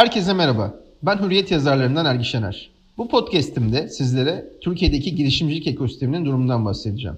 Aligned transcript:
Herkese 0.00 0.32
merhaba. 0.32 0.74
Ben 1.02 1.18
Hürriyet 1.18 1.50
yazarlarından 1.50 2.06
Ergi 2.06 2.24
Şener. 2.24 2.70
Bu 2.98 3.08
podcast'imde 3.08 3.88
sizlere 3.88 4.44
Türkiye'deki 4.60 5.14
girişimcilik 5.14 5.66
ekosisteminin 5.66 6.24
durumundan 6.24 6.64
bahsedeceğim. 6.64 7.16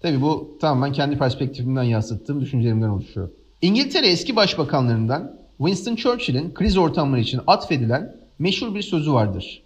Tabii 0.00 0.22
bu 0.22 0.56
tamamen 0.60 0.92
kendi 0.92 1.18
perspektifimden 1.18 1.82
yansıttığım 1.82 2.40
düşüncelerimden 2.40 2.88
oluşuyor. 2.88 3.30
İngiltere 3.62 4.06
eski 4.06 4.36
başbakanlarından 4.36 5.38
Winston 5.58 5.96
Churchill'in 5.96 6.54
kriz 6.54 6.76
ortamları 6.76 7.20
için 7.20 7.40
atfedilen 7.46 8.16
meşhur 8.38 8.74
bir 8.74 8.82
sözü 8.82 9.12
vardır. 9.12 9.62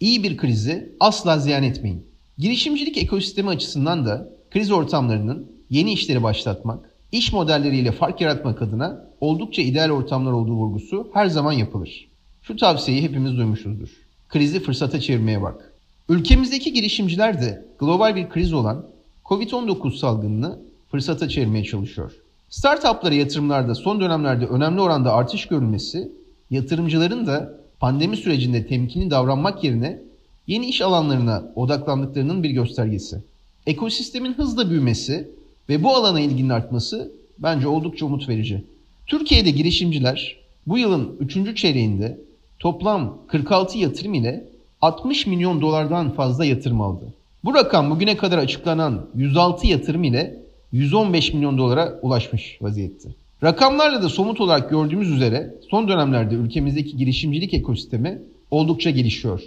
İyi 0.00 0.22
bir 0.22 0.36
krizi 0.36 0.92
asla 1.00 1.38
ziyan 1.38 1.62
etmeyin. 1.62 2.06
Girişimcilik 2.38 2.98
ekosistemi 2.98 3.48
açısından 3.48 4.06
da 4.06 4.28
kriz 4.50 4.70
ortamlarının 4.70 5.52
yeni 5.70 5.92
işleri 5.92 6.22
başlatmak, 6.22 6.90
iş 7.12 7.32
modelleriyle 7.32 7.92
fark 7.92 8.20
yaratmak 8.20 8.62
adına 8.62 9.04
oldukça 9.20 9.62
ideal 9.62 9.90
ortamlar 9.90 10.32
olduğu 10.32 10.54
vurgusu 10.54 11.08
her 11.12 11.26
zaman 11.26 11.52
yapılır. 11.52 12.08
Şu 12.42 12.56
tavsiyeyi 12.56 13.02
hepimiz 13.02 13.36
duymuşuzdur. 13.36 13.88
Krizi 14.28 14.60
fırsata 14.60 15.00
çevirmeye 15.00 15.42
bak. 15.42 15.72
Ülkemizdeki 16.08 16.72
girişimciler 16.72 17.40
de 17.40 17.64
global 17.78 18.16
bir 18.16 18.28
kriz 18.28 18.52
olan 18.52 18.86
Covid-19 19.24 19.98
salgınını 19.98 20.58
fırsata 20.90 21.28
çevirmeye 21.28 21.64
çalışıyor. 21.64 22.12
Startuplara 22.50 23.14
yatırımlarda 23.14 23.74
son 23.74 24.00
dönemlerde 24.00 24.46
önemli 24.46 24.80
oranda 24.80 25.12
artış 25.12 25.46
görülmesi, 25.46 26.12
yatırımcıların 26.50 27.26
da 27.26 27.54
pandemi 27.80 28.16
sürecinde 28.16 28.66
temkinli 28.66 29.10
davranmak 29.10 29.64
yerine 29.64 30.00
yeni 30.46 30.66
iş 30.66 30.80
alanlarına 30.80 31.52
odaklandıklarının 31.54 32.42
bir 32.42 32.50
göstergesi. 32.50 33.22
Ekosistemin 33.66 34.32
hızla 34.32 34.70
büyümesi 34.70 35.30
ve 35.68 35.82
bu 35.82 35.94
alana 35.94 36.20
ilginin 36.20 36.48
artması 36.48 37.12
bence 37.38 37.68
oldukça 37.68 38.06
umut 38.06 38.28
verici. 38.28 38.64
Türkiye'de 39.06 39.50
girişimciler 39.50 40.36
bu 40.66 40.78
yılın 40.78 41.16
3. 41.20 41.56
çeyreğinde 41.56 42.18
toplam 42.58 43.18
46 43.28 43.78
yatırım 43.78 44.14
ile 44.14 44.44
60 44.80 45.26
milyon 45.26 45.60
dolardan 45.60 46.10
fazla 46.10 46.44
yatırım 46.44 46.80
aldı. 46.80 47.04
Bu 47.44 47.54
rakam 47.54 47.90
bugüne 47.90 48.16
kadar 48.16 48.38
açıklanan 48.38 49.06
106 49.14 49.66
yatırım 49.66 50.04
ile 50.04 50.42
115 50.72 51.32
milyon 51.32 51.58
dolara 51.58 51.98
ulaşmış 52.02 52.58
vaziyette. 52.60 53.08
Rakamlarla 53.42 54.02
da 54.02 54.08
somut 54.08 54.40
olarak 54.40 54.70
gördüğümüz 54.70 55.10
üzere 55.10 55.54
son 55.70 55.88
dönemlerde 55.88 56.34
ülkemizdeki 56.34 56.96
girişimcilik 56.96 57.54
ekosistemi 57.54 58.22
oldukça 58.50 58.90
gelişiyor. 58.90 59.40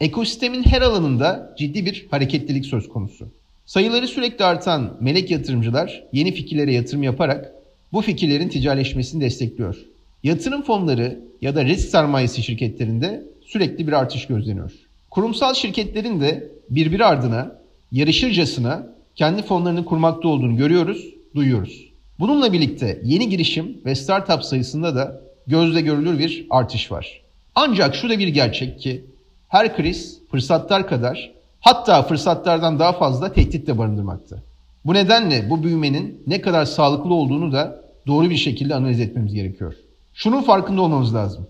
Ekosistemin 0.00 0.62
her 0.62 0.82
alanında 0.82 1.54
ciddi 1.58 1.86
bir 1.86 2.06
hareketlilik 2.10 2.66
söz 2.66 2.88
konusu. 2.88 3.28
Sayıları 3.68 4.08
sürekli 4.08 4.44
artan 4.44 4.96
melek 5.00 5.30
yatırımcılar 5.30 6.04
yeni 6.12 6.32
fikirlere 6.32 6.72
yatırım 6.72 7.02
yaparak 7.02 7.52
bu 7.92 8.02
fikirlerin 8.02 8.48
ticaretleşmesini 8.48 9.20
destekliyor. 9.20 9.76
Yatırım 10.22 10.62
fonları 10.62 11.20
ya 11.40 11.54
da 11.56 11.64
risk 11.64 11.88
sermayesi 11.88 12.42
şirketlerinde 12.42 13.24
sürekli 13.46 13.86
bir 13.86 13.92
artış 13.92 14.26
gözleniyor. 14.26 14.72
Kurumsal 15.10 15.54
şirketlerin 15.54 16.20
de 16.20 16.48
birbiri 16.70 17.04
ardına 17.04 17.58
yarışırcasına 17.92 18.86
kendi 19.14 19.42
fonlarını 19.42 19.84
kurmakta 19.84 20.28
olduğunu 20.28 20.56
görüyoruz, 20.56 21.04
duyuyoruz. 21.34 21.88
Bununla 22.18 22.52
birlikte 22.52 23.00
yeni 23.04 23.28
girişim 23.28 23.80
ve 23.84 23.94
startup 23.94 24.44
sayısında 24.44 24.94
da 24.94 25.20
gözle 25.46 25.80
görülür 25.80 26.18
bir 26.18 26.46
artış 26.50 26.92
var. 26.92 27.22
Ancak 27.54 27.94
şu 27.94 28.08
da 28.08 28.18
bir 28.18 28.28
gerçek 28.28 28.80
ki 28.80 29.04
her 29.48 29.76
kriz 29.76 30.20
fırsatlar 30.30 30.88
kadar 30.88 31.37
hatta 31.60 32.02
fırsatlardan 32.02 32.78
daha 32.78 32.92
fazla 32.92 33.32
tehdit 33.32 33.66
de 33.66 33.78
barındırmakta. 33.78 34.42
Bu 34.84 34.94
nedenle 34.94 35.50
bu 35.50 35.62
büyümenin 35.62 36.22
ne 36.26 36.40
kadar 36.40 36.64
sağlıklı 36.64 37.14
olduğunu 37.14 37.52
da 37.52 37.84
doğru 38.06 38.30
bir 38.30 38.36
şekilde 38.36 38.74
analiz 38.74 39.00
etmemiz 39.00 39.34
gerekiyor. 39.34 39.74
Şunun 40.14 40.42
farkında 40.42 40.82
olmamız 40.82 41.14
lazım. 41.14 41.46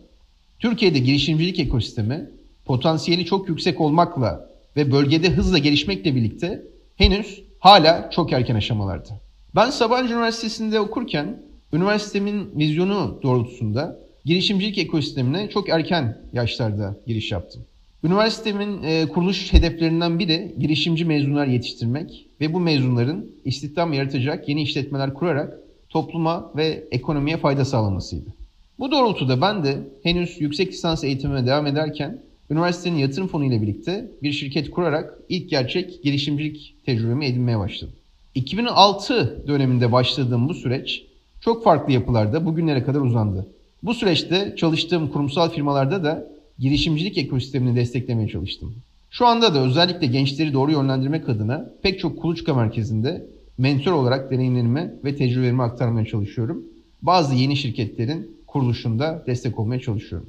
Türkiye'de 0.58 0.98
girişimcilik 0.98 1.58
ekosistemi 1.58 2.30
potansiyeli 2.64 3.24
çok 3.24 3.48
yüksek 3.48 3.80
olmakla 3.80 4.48
ve 4.76 4.92
bölgede 4.92 5.30
hızla 5.30 5.58
gelişmekle 5.58 6.14
birlikte 6.14 6.62
henüz 6.96 7.42
hala 7.58 8.10
çok 8.10 8.32
erken 8.32 8.54
aşamalarda. 8.54 9.20
Ben 9.54 9.70
Sabancı 9.70 10.14
Üniversitesi'nde 10.14 10.80
okurken 10.80 11.42
üniversitemin 11.72 12.50
vizyonu 12.58 13.20
doğrultusunda 13.22 13.98
girişimcilik 14.24 14.78
ekosistemine 14.78 15.50
çok 15.50 15.68
erken 15.68 16.18
yaşlarda 16.32 16.96
giriş 17.06 17.32
yaptım. 17.32 17.62
Üniversitemin 18.04 18.82
e, 18.82 19.06
kuruluş 19.08 19.52
hedeflerinden 19.52 20.18
biri 20.18 20.54
girişimci 20.58 21.04
mezunlar 21.04 21.46
yetiştirmek 21.46 22.26
ve 22.40 22.52
bu 22.54 22.60
mezunların 22.60 23.26
istihdam 23.44 23.92
yaratacak 23.92 24.48
yeni 24.48 24.62
işletmeler 24.62 25.14
kurarak 25.14 25.58
topluma 25.88 26.52
ve 26.56 26.84
ekonomiye 26.90 27.36
fayda 27.36 27.64
sağlamasıydı. 27.64 28.30
Bu 28.78 28.90
doğrultuda 28.90 29.40
ben 29.40 29.64
de 29.64 29.78
henüz 30.02 30.40
yüksek 30.40 30.72
lisans 30.72 31.04
eğitimime 31.04 31.46
devam 31.46 31.66
ederken 31.66 32.22
üniversitenin 32.50 32.96
yatırım 32.96 33.28
fonu 33.28 33.44
ile 33.44 33.62
birlikte 33.62 34.10
bir 34.22 34.32
şirket 34.32 34.70
kurarak 34.70 35.18
ilk 35.28 35.50
gerçek 35.50 36.02
girişimcilik 36.02 36.74
tecrübemi 36.86 37.26
edinmeye 37.26 37.58
başladım. 37.58 37.94
2006 38.34 39.44
döneminde 39.46 39.92
başladığım 39.92 40.48
bu 40.48 40.54
süreç 40.54 41.04
çok 41.40 41.64
farklı 41.64 41.92
yapılarda 41.92 42.46
bugünlere 42.46 42.84
kadar 42.84 43.00
uzandı. 43.00 43.46
Bu 43.82 43.94
süreçte 43.94 44.54
çalıştığım 44.56 45.08
kurumsal 45.08 45.50
firmalarda 45.50 46.04
da 46.04 46.37
girişimcilik 46.58 47.18
ekosistemini 47.18 47.76
desteklemeye 47.76 48.28
çalıştım. 48.28 48.74
Şu 49.10 49.26
anda 49.26 49.54
da 49.54 49.64
özellikle 49.64 50.06
gençleri 50.06 50.52
doğru 50.52 50.72
yönlendirmek 50.72 51.28
adına 51.28 51.70
pek 51.82 52.00
çok 52.00 52.20
kuluçka 52.20 52.54
merkezinde 52.54 53.26
mentor 53.58 53.92
olarak 53.92 54.30
deneyimlerimi 54.30 54.94
ve 55.04 55.16
tecrübelerimi 55.16 55.62
aktarmaya 55.62 56.06
çalışıyorum. 56.06 56.64
Bazı 57.02 57.34
yeni 57.34 57.56
şirketlerin 57.56 58.36
kuruluşunda 58.46 59.24
destek 59.26 59.58
olmaya 59.58 59.80
çalışıyorum. 59.80 60.28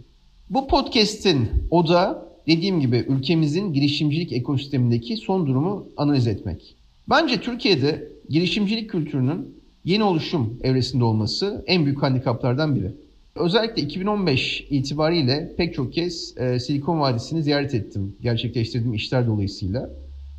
Bu 0.49 0.67
podcast'in 0.67 1.49
oda 1.69 2.29
dediğim 2.47 2.79
gibi 2.79 3.05
ülkemizin 3.09 3.73
girişimcilik 3.73 4.33
ekosistemindeki 4.33 5.17
son 5.17 5.47
durumu 5.47 5.87
analiz 5.97 6.27
etmek. 6.27 6.75
Bence 7.09 7.41
Türkiye'de 7.41 8.11
girişimcilik 8.29 8.89
kültürünün 8.89 9.55
yeni 9.85 10.03
oluşum 10.03 10.57
evresinde 10.63 11.03
olması 11.03 11.63
en 11.67 11.85
büyük 11.85 12.03
handikaplardan 12.03 12.75
biri. 12.75 12.91
Özellikle 13.39 13.81
2015 13.81 14.67
itibariyle 14.69 15.53
pek 15.57 15.73
çok 15.73 15.93
kez 15.93 16.37
e, 16.37 16.59
Silikon 16.59 16.99
Vadisi'ni 16.99 17.43
ziyaret 17.43 17.73
ettim 17.73 18.15
gerçekleştirdiğim 18.21 18.93
işler 18.93 19.27
dolayısıyla. 19.27 19.89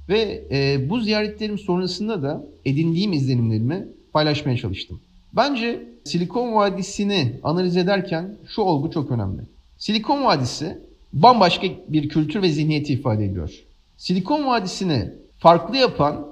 Ve 0.08 0.44
e, 0.50 0.90
bu 0.90 1.00
ziyaretlerim 1.00 1.58
sonrasında 1.58 2.22
da 2.22 2.44
edindiğim 2.64 3.12
izlenimlerimi 3.12 3.88
paylaşmaya 4.12 4.56
çalıştım. 4.56 5.00
Bence 5.32 5.82
Silikon 6.04 6.54
Vadisi'ni 6.54 7.32
analiz 7.42 7.76
ederken 7.76 8.36
şu 8.54 8.62
olgu 8.62 8.90
çok 8.90 9.10
önemli. 9.10 9.42
Silikon 9.78 10.24
Vadisi 10.24 10.78
bambaşka 11.12 11.66
bir 11.88 12.08
kültür 12.08 12.42
ve 12.42 12.48
zihniyeti 12.48 12.92
ifade 12.92 13.24
ediyor. 13.24 13.50
Silikon 13.96 14.46
Vadisi'ni 14.46 15.12
farklı 15.38 15.76
yapan 15.76 16.26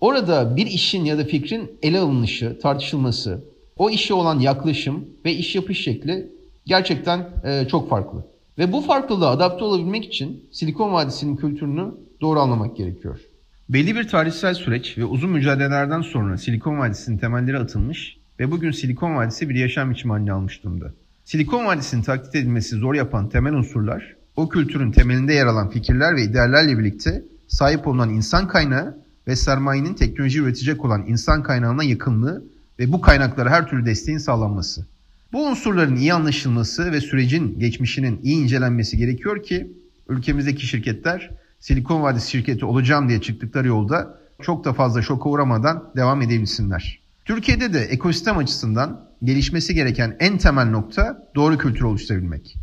orada 0.00 0.56
bir 0.56 0.66
işin 0.66 1.04
ya 1.04 1.18
da 1.18 1.24
fikrin 1.24 1.70
ele 1.82 1.98
alınışı, 1.98 2.58
tartışılması, 2.62 3.44
o 3.78 3.90
işe 3.90 4.14
olan 4.14 4.38
yaklaşım 4.38 5.04
ve 5.24 5.32
iş 5.32 5.54
yapış 5.54 5.84
şekli 5.84 6.32
gerçekten 6.66 7.30
e, 7.44 7.68
çok 7.68 7.90
farklı. 7.90 8.26
Ve 8.58 8.72
bu 8.72 8.80
farklılığa 8.80 9.30
adapte 9.30 9.64
olabilmek 9.64 10.04
için 10.04 10.44
Silikon 10.52 10.92
Vadisi'nin 10.92 11.36
kültürünü 11.36 11.94
doğru 12.20 12.40
anlamak 12.40 12.76
gerekiyor. 12.76 13.20
Belli 13.68 13.96
bir 13.96 14.08
tarihsel 14.08 14.54
süreç 14.54 14.98
ve 14.98 15.04
uzun 15.04 15.30
mücadelelerden 15.30 16.00
sonra 16.00 16.38
Silikon 16.38 16.78
Vadisi'nin 16.78 17.18
temelleri 17.18 17.58
atılmış 17.58 18.16
ve 18.40 18.50
bugün 18.50 18.70
Silikon 18.70 19.16
Vadisi 19.16 19.48
bir 19.48 19.54
yaşam 19.54 19.90
biçimi 19.90 20.12
haline 20.12 20.32
almış 20.32 20.64
durumda. 20.64 20.92
Silikon 21.24 21.64
Vadisi'nin 21.64 22.02
taklit 22.02 22.34
edilmesi 22.34 22.76
zor 22.76 22.94
yapan 22.94 23.28
temel 23.28 23.52
unsurlar, 23.52 24.16
o 24.36 24.48
kültürün 24.48 24.92
temelinde 24.92 25.34
yer 25.34 25.46
alan 25.46 25.70
fikirler 25.70 26.16
ve 26.16 26.22
ideallerle 26.22 26.78
birlikte 26.78 27.24
sahip 27.48 27.86
olunan 27.86 28.10
insan 28.10 28.48
kaynağı 28.48 28.98
ve 29.26 29.36
sermayenin 29.36 29.94
teknoloji 29.94 30.38
üretecek 30.38 30.84
olan 30.84 31.04
insan 31.06 31.42
kaynağına 31.42 31.84
yakınlığı 31.84 32.44
ve 32.78 32.92
bu 32.92 33.00
kaynaklara 33.00 33.50
her 33.50 33.68
türlü 33.68 33.86
desteğin 33.86 34.18
sağlanması. 34.18 34.86
Bu 35.32 35.46
unsurların 35.46 35.96
iyi 35.96 36.14
anlaşılması 36.14 36.92
ve 36.92 37.00
sürecin 37.00 37.58
geçmişinin 37.58 38.20
iyi 38.22 38.42
incelenmesi 38.42 38.96
gerekiyor 38.96 39.42
ki 39.42 39.72
ülkemizdeki 40.08 40.66
şirketler 40.66 41.30
Silikon 41.60 42.02
Vadisi 42.02 42.30
şirketi 42.30 42.64
olacağım 42.64 43.08
diye 43.08 43.20
çıktıkları 43.20 43.68
yolda 43.68 44.18
çok 44.42 44.64
da 44.64 44.72
fazla 44.72 45.02
şoka 45.02 45.28
uğramadan 45.28 45.84
devam 45.96 46.22
edebilsinler. 46.22 47.00
Türkiye'de 47.24 47.72
de 47.72 47.80
ekosistem 47.80 48.38
açısından 48.38 49.08
gelişmesi 49.24 49.74
gereken 49.74 50.16
en 50.20 50.38
temel 50.38 50.70
nokta 50.70 51.28
doğru 51.34 51.58
kültür 51.58 51.82
oluşturabilmek. 51.82 52.56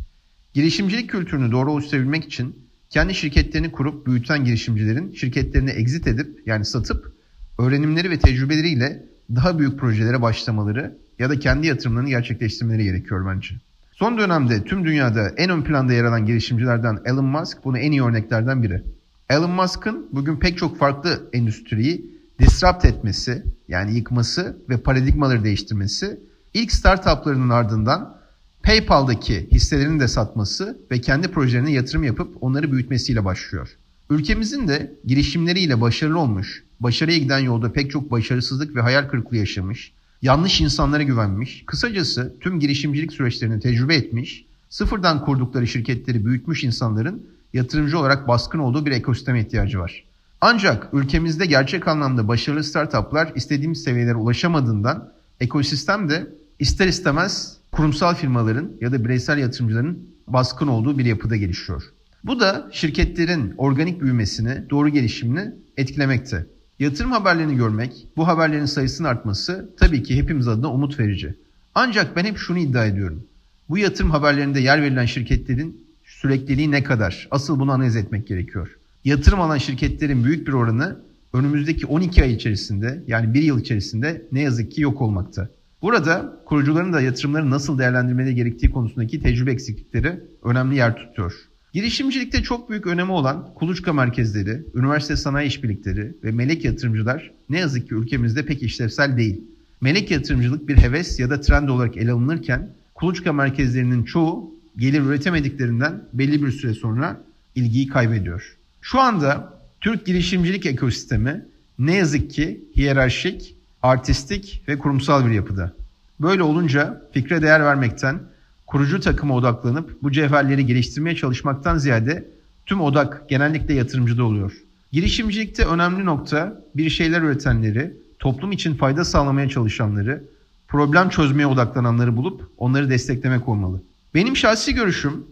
Girişimcilik 0.54 1.10
kültürünü 1.10 1.52
doğru 1.52 1.72
oluşturabilmek 1.72 2.24
için 2.24 2.66
kendi 2.90 3.14
şirketlerini 3.14 3.72
kurup 3.72 4.06
büyüten 4.06 4.44
girişimcilerin 4.44 5.12
şirketlerini 5.12 5.70
exit 5.70 6.06
edip 6.06 6.42
yani 6.46 6.64
satıp 6.64 7.12
öğrenimleri 7.58 8.10
ve 8.10 8.18
tecrübeleriyle 8.18 9.06
daha 9.34 9.58
büyük 9.58 9.78
projelere 9.78 10.22
başlamaları 10.22 10.98
ya 11.18 11.30
da 11.30 11.38
kendi 11.38 11.66
yatırımlarını 11.66 12.08
gerçekleştirmeleri 12.08 12.84
gerekiyor 12.84 13.34
bence. 13.34 13.54
Son 13.92 14.18
dönemde 14.18 14.64
tüm 14.64 14.84
dünyada 14.84 15.28
en 15.28 15.50
ön 15.50 15.62
planda 15.62 15.92
yer 15.92 16.04
alan 16.04 16.26
girişimcilerden 16.26 16.98
Elon 17.04 17.24
Musk 17.24 17.64
bunu 17.64 17.78
en 17.78 17.92
iyi 17.92 18.02
örneklerden 18.02 18.62
biri. 18.62 18.82
Elon 19.30 19.50
Musk'ın 19.50 20.06
bugün 20.12 20.36
pek 20.36 20.58
çok 20.58 20.78
farklı 20.78 21.30
endüstriyi 21.32 22.16
disrupt 22.38 22.84
etmesi 22.84 23.42
yani 23.68 23.96
yıkması 23.96 24.56
ve 24.68 24.76
paradigmaları 24.76 25.44
değiştirmesi 25.44 26.20
ilk 26.54 26.72
startuplarının 26.72 27.48
ardından 27.48 28.16
PayPal'daki 28.62 29.48
hisselerini 29.52 30.00
de 30.00 30.08
satması 30.08 30.78
ve 30.90 31.00
kendi 31.00 31.28
projelerine 31.28 31.72
yatırım 31.72 32.04
yapıp 32.04 32.42
onları 32.42 32.72
büyütmesiyle 32.72 33.24
başlıyor. 33.24 33.76
Ülkemizin 34.10 34.68
de 34.68 34.94
girişimleriyle 35.04 35.80
başarılı 35.80 36.18
olmuş, 36.18 36.64
başarıya 36.80 37.18
giden 37.18 37.38
yolda 37.38 37.72
pek 37.72 37.90
çok 37.90 38.10
başarısızlık 38.10 38.76
ve 38.76 38.80
hayal 38.80 39.08
kırıklığı 39.08 39.36
yaşamış, 39.36 39.92
yanlış 40.22 40.60
insanlara 40.60 41.02
güvenmiş, 41.02 41.64
kısacası 41.66 42.34
tüm 42.40 42.60
girişimcilik 42.60 43.12
süreçlerini 43.12 43.60
tecrübe 43.60 43.94
etmiş, 43.94 44.44
sıfırdan 44.70 45.24
kurdukları 45.24 45.66
şirketleri 45.66 46.24
büyütmüş 46.24 46.64
insanların 46.64 47.26
yatırımcı 47.52 47.98
olarak 47.98 48.28
baskın 48.28 48.58
olduğu 48.58 48.86
bir 48.86 48.90
ekosisteme 48.90 49.40
ihtiyacı 49.40 49.78
var. 49.78 50.04
Ancak 50.40 50.88
ülkemizde 50.92 51.46
gerçek 51.46 51.88
anlamda 51.88 52.28
başarılı 52.28 52.64
startuplar 52.64 53.32
istediğimiz 53.34 53.82
seviyelere 53.82 54.14
ulaşamadığından 54.14 55.12
ekosistem 55.40 56.08
de 56.08 56.26
ister 56.58 56.86
istemez 56.86 57.56
kurumsal 57.72 58.14
firmaların 58.14 58.72
ya 58.80 58.92
da 58.92 59.04
bireysel 59.04 59.38
yatırımcıların 59.38 59.98
baskın 60.26 60.66
olduğu 60.66 60.98
bir 60.98 61.04
yapıda 61.04 61.36
gelişiyor. 61.36 61.82
Bu 62.24 62.40
da 62.40 62.68
şirketlerin 62.72 63.54
organik 63.58 64.00
büyümesini, 64.00 64.70
doğru 64.70 64.88
gelişimini 64.88 65.52
etkilemekte. 65.76 66.46
Yatırım 66.78 67.12
haberlerini 67.12 67.56
görmek, 67.56 68.06
bu 68.16 68.28
haberlerin 68.28 68.66
sayısının 68.66 69.08
artması 69.08 69.70
tabii 69.78 70.02
ki 70.02 70.16
hepimiz 70.16 70.48
adına 70.48 70.72
umut 70.72 71.00
verici. 71.00 71.34
Ancak 71.74 72.16
ben 72.16 72.24
hep 72.24 72.38
şunu 72.38 72.58
iddia 72.58 72.86
ediyorum. 72.86 73.24
Bu 73.68 73.78
yatırım 73.78 74.10
haberlerinde 74.10 74.60
yer 74.60 74.82
verilen 74.82 75.06
şirketlerin 75.06 75.80
sürekliliği 76.04 76.70
ne 76.70 76.82
kadar? 76.82 77.28
Asıl 77.30 77.60
bunu 77.60 77.72
analiz 77.72 77.96
etmek 77.96 78.26
gerekiyor. 78.26 78.76
Yatırım 79.04 79.40
alan 79.40 79.58
şirketlerin 79.58 80.24
büyük 80.24 80.46
bir 80.46 80.52
oranı 80.52 80.96
önümüzdeki 81.32 81.86
12 81.86 82.22
ay 82.22 82.32
içerisinde 82.32 83.02
yani 83.06 83.34
bir 83.34 83.42
yıl 83.42 83.60
içerisinde 83.60 84.22
ne 84.32 84.40
yazık 84.40 84.72
ki 84.72 84.80
yok 84.80 85.02
olmakta. 85.02 85.48
Burada 85.82 86.40
kurucuların 86.44 86.92
da 86.92 87.00
yatırımları 87.00 87.50
nasıl 87.50 87.78
değerlendirmeleri 87.78 88.34
gerektiği 88.34 88.70
konusundaki 88.70 89.20
tecrübe 89.20 89.52
eksiklikleri 89.52 90.20
önemli 90.44 90.76
yer 90.76 90.96
tutuyor. 90.96 91.34
Girişimcilikte 91.76 92.42
çok 92.42 92.70
büyük 92.70 92.86
önemi 92.86 93.12
olan 93.12 93.54
kuluçka 93.54 93.92
merkezleri, 93.92 94.62
üniversite 94.74 95.16
sanayi 95.16 95.48
işbirlikleri 95.48 96.14
ve 96.24 96.32
melek 96.32 96.64
yatırımcılar 96.64 97.30
ne 97.48 97.58
yazık 97.58 97.88
ki 97.88 97.94
ülkemizde 97.94 98.46
pek 98.46 98.62
işlevsel 98.62 99.16
değil. 99.16 99.40
Melek 99.80 100.10
yatırımcılık 100.10 100.68
bir 100.68 100.76
heves 100.76 101.20
ya 101.20 101.30
da 101.30 101.40
trend 101.40 101.68
olarak 101.68 101.96
ele 101.96 102.12
alınırken 102.12 102.70
kuluçka 102.94 103.32
merkezlerinin 103.32 104.04
çoğu 104.04 104.54
gelir 104.78 105.00
üretemediklerinden 105.00 106.02
belli 106.12 106.42
bir 106.42 106.50
süre 106.50 106.74
sonra 106.74 107.20
ilgiyi 107.54 107.86
kaybediyor. 107.88 108.56
Şu 108.80 109.00
anda 109.00 109.54
Türk 109.80 110.06
girişimcilik 110.06 110.66
ekosistemi 110.66 111.44
ne 111.78 111.94
yazık 111.94 112.30
ki 112.30 112.60
hiyerarşik, 112.76 113.54
artistik 113.82 114.62
ve 114.68 114.78
kurumsal 114.78 115.26
bir 115.26 115.32
yapıda. 115.32 115.72
Böyle 116.20 116.42
olunca 116.42 117.02
fikre 117.12 117.42
değer 117.42 117.64
vermekten, 117.64 118.20
kurucu 118.66 119.00
takıma 119.00 119.34
odaklanıp 119.34 120.02
bu 120.02 120.12
cevherleri 120.12 120.66
geliştirmeye 120.66 121.16
çalışmaktan 121.16 121.78
ziyade 121.78 122.28
tüm 122.66 122.80
odak 122.80 123.28
genellikle 123.28 123.74
yatırımcıda 123.74 124.24
oluyor. 124.24 124.52
Girişimcilikte 124.92 125.64
önemli 125.64 126.04
nokta 126.04 126.62
bir 126.74 126.90
şeyler 126.90 127.22
üretenleri, 127.22 127.92
toplum 128.18 128.52
için 128.52 128.74
fayda 128.74 129.04
sağlamaya 129.04 129.48
çalışanları, 129.48 130.24
problem 130.68 131.08
çözmeye 131.08 131.46
odaklananları 131.46 132.16
bulup 132.16 132.50
onları 132.58 132.90
desteklemek 132.90 133.48
olmalı. 133.48 133.82
Benim 134.14 134.36
şahsi 134.36 134.74
görüşüm 134.74 135.24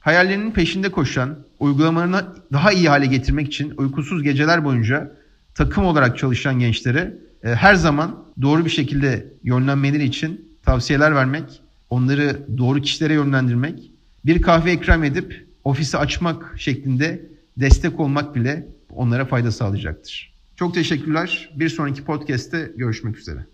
hayallerinin 0.00 0.50
peşinde 0.50 0.88
koşan, 0.88 1.36
uygulamalarını 1.58 2.24
daha 2.52 2.72
iyi 2.72 2.88
hale 2.88 3.06
getirmek 3.06 3.46
için 3.46 3.72
uykusuz 3.76 4.22
geceler 4.22 4.64
boyunca 4.64 5.12
takım 5.54 5.84
olarak 5.84 6.18
çalışan 6.18 6.58
gençlere 6.58 7.14
e, 7.44 7.54
her 7.54 7.74
zaman 7.74 8.24
doğru 8.42 8.64
bir 8.64 8.70
şekilde 8.70 9.26
yönlenmeleri 9.44 10.04
için 10.04 10.50
tavsiyeler 10.64 11.14
vermek, 11.14 11.60
onları 11.90 12.46
doğru 12.58 12.80
kişilere 12.80 13.14
yönlendirmek, 13.14 13.90
bir 14.24 14.42
kahve 14.42 14.72
ikram 14.72 15.04
edip 15.04 15.46
ofisi 15.64 15.98
açmak 15.98 16.54
şeklinde 16.56 17.26
destek 17.56 18.00
olmak 18.00 18.34
bile 18.34 18.66
onlara 18.90 19.24
fayda 19.24 19.52
sağlayacaktır. 19.52 20.34
Çok 20.56 20.74
teşekkürler. 20.74 21.50
Bir 21.56 21.68
sonraki 21.68 22.04
podcast'te 22.04 22.72
görüşmek 22.76 23.18
üzere. 23.18 23.46